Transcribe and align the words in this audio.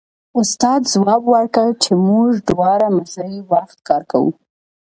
استاد 0.39 0.81
ځواب 0.93 1.21
ورکړ 1.35 1.67
چې 1.83 1.91
موږ 2.07 2.31
دواړه 2.49 2.87
مساوي 2.97 3.41
وخت 3.51 3.77
کار 3.87 4.01
کوو 4.11 4.31